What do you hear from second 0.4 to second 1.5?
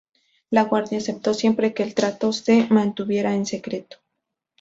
La guardia acepto